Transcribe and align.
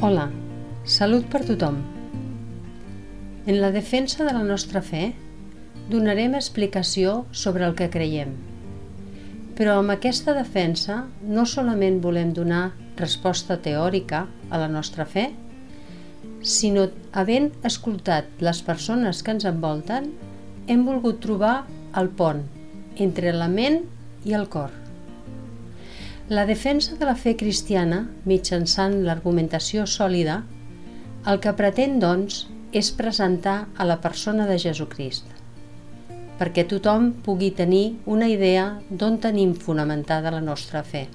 Hola, 0.00 0.30
salut 0.88 1.26
per 1.28 1.42
tothom. 1.44 1.74
En 3.44 3.58
la 3.60 3.68
defensa 3.74 4.24
de 4.24 4.32
la 4.32 4.40
nostra 4.40 4.80
fe 4.80 5.10
donarem 5.92 6.38
explicació 6.38 7.26
sobre 7.36 7.66
el 7.66 7.74
que 7.76 7.90
creiem. 7.92 8.32
Però 9.58 9.74
amb 9.76 9.92
aquesta 9.92 10.32
defensa 10.32 11.02
no 11.20 11.44
solament 11.44 12.00
volem 12.00 12.32
donar 12.32 12.62
resposta 12.96 13.58
teòrica 13.60 14.22
a 14.48 14.64
la 14.64 14.72
nostra 14.72 15.04
fe, 15.04 15.26
sinó 16.40 16.88
havent 17.12 17.52
escoltat 17.68 18.40
les 18.40 18.64
persones 18.64 19.20
que 19.20 19.36
ens 19.36 19.44
envolten, 19.52 20.14
hem 20.64 20.88
volgut 20.88 21.20
trobar 21.20 21.66
el 21.92 22.08
pont 22.08 22.46
entre 22.96 23.36
la 23.36 23.52
ment 23.52 23.82
i 24.24 24.32
el 24.32 24.48
cor. 24.48 24.72
La 26.30 26.46
defensa 26.46 26.94
de 26.94 27.06
la 27.08 27.16
fe 27.18 27.32
cristiana, 27.34 28.04
mitjançant 28.22 28.92
l'argumentació 29.02 29.82
sòlida, 29.90 30.36
el 31.26 31.40
que 31.42 31.50
pretén, 31.58 31.96
doncs, 31.98 32.44
és 32.70 32.90
presentar 32.94 33.54
a 33.74 33.86
la 33.88 33.96
persona 34.04 34.46
de 34.46 34.54
Jesucrist, 34.62 35.26
perquè 36.38 36.62
tothom 36.70 37.08
pugui 37.26 37.48
tenir 37.60 37.96
una 38.06 38.28
idea 38.30 38.68
d'on 38.90 39.18
tenim 39.24 39.56
fonamentada 39.64 40.30
la 40.30 40.38
nostra 40.50 40.84
fe. 40.92 41.08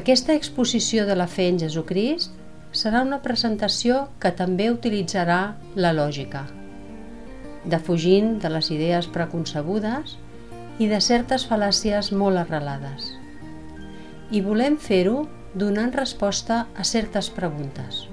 Aquesta 0.00 0.32
exposició 0.32 1.04
de 1.04 1.18
la 1.20 1.28
fe 1.28 1.50
en 1.50 1.60
Jesucrist 1.60 2.32
serà 2.72 3.04
una 3.04 3.20
presentació 3.26 4.06
que 4.18 4.32
també 4.40 4.70
utilitzarà 4.72 5.42
la 5.76 5.92
lògica, 5.92 6.46
defugint 7.68 8.38
de 8.40 8.54
les 8.56 8.72
idees 8.72 9.12
preconcebudes 9.12 10.16
i 10.80 10.88
de 10.88 11.04
certes 11.10 11.44
fal·làcies 11.52 12.14
molt 12.16 12.46
arrelades 12.46 13.12
i 14.30 14.42
volem 14.42 14.76
fer-ho 14.76 15.24
donant 15.54 15.92
resposta 15.94 16.66
a 16.76 16.84
certes 16.84 17.28
preguntes. 17.30 18.06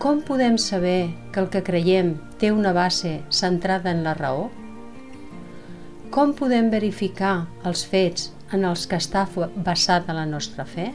Com 0.00 0.22
podem 0.24 0.56
saber 0.58 1.10
que 1.32 1.40
el 1.42 1.48
que 1.52 1.64
creiem 1.64 2.14
té 2.40 2.52
una 2.52 2.72
base 2.72 3.20
centrada 3.28 3.90
en 3.92 4.04
la 4.04 4.14
raó? 4.16 4.48
Com 6.10 6.32
podem 6.36 6.70
verificar 6.72 7.46
els 7.68 7.84
fets 7.86 8.30
en 8.52 8.64
els 8.64 8.86
que 8.88 9.00
està 9.00 9.26
basada 9.56 10.16
la 10.16 10.26
nostra 10.26 10.64
fe? 10.64 10.90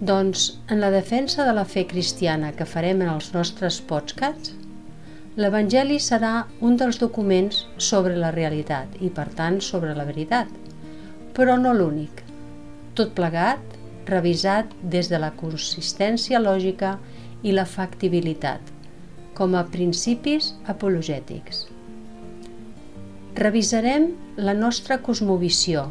Doncs, 0.00 0.60
en 0.70 0.80
la 0.80 0.92
defensa 0.94 1.44
de 1.44 1.52
la 1.52 1.66
fe 1.66 1.84
cristiana 1.90 2.52
que 2.54 2.68
farem 2.68 3.02
en 3.02 3.12
els 3.16 3.32
nostres 3.34 3.80
podcasts, 3.82 4.54
l'Evangeli 5.36 5.98
serà 6.02 6.46
un 6.62 6.78
dels 6.78 6.98
documents 7.02 7.64
sobre 7.76 8.16
la 8.16 8.30
realitat 8.34 8.94
i, 9.00 9.10
per 9.10 9.28
tant, 9.34 9.60
sobre 9.60 9.94
la 9.98 10.06
veritat– 10.06 10.48
però 11.38 11.54
no 11.54 11.70
l'únic. 11.70 12.24
Tot 12.98 13.12
plegat, 13.14 13.62
revisat 14.10 14.72
des 14.82 15.06
de 15.06 15.20
la 15.22 15.30
consistència 15.38 16.40
lògica 16.42 16.96
i 17.46 17.54
la 17.54 17.66
factibilitat, 17.68 18.58
com 19.38 19.54
a 19.54 19.62
principis 19.70 20.50
apologètics. 20.66 21.68
Revisarem 23.38 24.10
la 24.34 24.56
nostra 24.58 24.98
cosmovisió, 24.98 25.86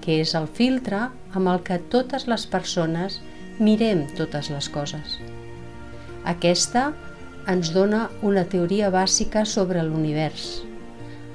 que 0.00 0.22
és 0.24 0.32
el 0.38 0.48
filtre 0.48 1.10
amb 1.36 1.52
el 1.52 1.60
que 1.66 1.76
totes 1.92 2.24
les 2.30 2.46
persones 2.48 3.20
mirem 3.60 4.06
totes 4.16 4.48
les 4.48 4.70
coses. 4.72 5.18
Aquesta 6.24 6.88
ens 7.52 7.68
dona 7.74 8.06
una 8.24 8.46
teoria 8.48 8.88
bàsica 8.94 9.44
sobre 9.44 9.84
l'univers. 9.84 10.62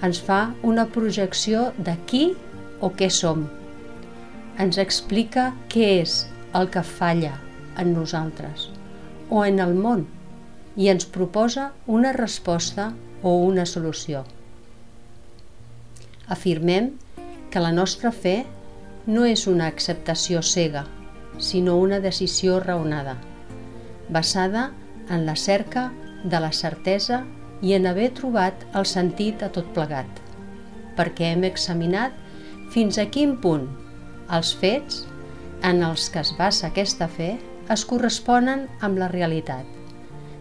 Ens 0.01 0.17
fa 0.17 0.47
una 0.65 0.87
projecció 0.89 1.69
de 1.77 1.93
qui 2.09 2.31
o 2.81 2.91
què 2.97 3.09
som. 3.13 3.45
Ens 4.59 4.77
explica 4.81 5.51
què 5.71 5.87
és 6.01 6.25
el 6.57 6.67
que 6.73 6.83
falla 6.83 7.35
en 7.79 7.93
nosaltres 7.95 8.67
o 9.29 9.45
en 9.47 9.61
el 9.63 9.73
món 9.77 10.05
i 10.75 10.89
ens 10.91 11.07
proposa 11.07 11.71
una 11.87 12.11
resposta 12.17 12.91
o 13.23 13.37
una 13.45 13.65
solució. 13.65 14.25
Afirmem 16.27 16.91
que 17.51 17.63
la 17.63 17.71
nostra 17.75 18.11
fe 18.11 18.41
no 19.05 19.25
és 19.25 19.47
una 19.47 19.67
acceptació 19.67 20.41
cega, 20.41 20.85
sinó 21.39 21.77
una 21.77 21.99
decisió 21.99 22.59
raonada, 22.59 23.17
basada 24.09 24.71
en 25.09 25.25
la 25.25 25.35
cerca 25.35 25.91
de 26.23 26.39
la 26.39 26.51
certesa 26.51 27.23
i 27.61 27.73
en 27.73 27.87
haver 27.87 28.11
trobat 28.17 28.65
el 28.77 28.87
sentit 28.89 29.43
a 29.43 29.51
tot 29.53 29.67
plegat, 29.75 30.07
perquè 30.97 31.31
hem 31.33 31.43
examinat 31.47 32.15
fins 32.71 32.97
a 33.01 33.05
quin 33.11 33.33
punt 33.43 33.65
els 34.31 34.53
fets 34.55 35.01
en 35.67 35.81
els 35.83 36.07
que 36.11 36.21
es 36.23 36.31
basa 36.37 36.69
aquesta 36.69 37.09
fe 37.11 37.33
es 37.73 37.83
corresponen 37.87 38.65
amb 38.79 38.99
la 39.01 39.09
realitat, 39.11 39.65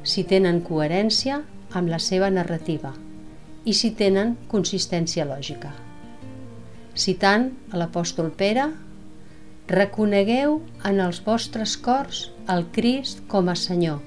si 0.06 0.22
tenen 0.24 0.60
coherència 0.66 1.41
amb 1.74 1.91
la 1.91 1.98
seva 2.02 2.30
narrativa 2.30 2.92
i 3.66 3.74
si 3.76 3.91
tenen 3.98 4.36
consistència 4.52 5.26
lògica. 5.26 5.72
Citant 6.94 7.50
a 7.72 7.80
l'apòstol 7.82 8.30
Pere, 8.38 8.68
reconegueu 9.70 10.60
en 10.86 11.02
els 11.02 11.20
vostres 11.26 11.76
cors 11.82 12.28
el 12.50 12.66
Crist 12.74 13.26
com 13.30 13.50
a 13.50 13.58
Senyor. 13.58 14.00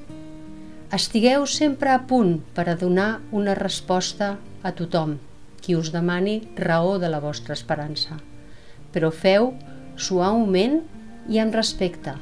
Estigueu 0.96 1.46
sempre 1.48 1.92
a 1.92 2.02
punt 2.08 2.38
per 2.56 2.70
a 2.70 2.80
donar 2.80 3.12
una 3.32 3.56
resposta 3.60 4.36
a 4.64 4.76
tothom 4.80 5.18
qui 5.64 5.78
us 5.80 5.94
demani 5.96 6.42
raó 6.60 6.98
de 7.00 7.10
la 7.10 7.22
vostra 7.24 7.56
esperança. 7.56 8.20
Però 8.92 9.10
feu 9.12 9.54
suaument 9.96 10.82
i 11.32 11.40
amb 11.40 11.56
respecte, 11.56 12.18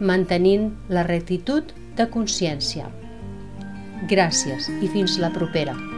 mantenint 0.00 0.70
la 0.92 1.06
rectitud 1.08 1.72
de 1.96 2.08
consciència. 2.12 2.90
Gràcies 4.10 4.70
i 4.82 4.92
fins 4.92 5.18
la 5.22 5.32
propera. 5.32 5.93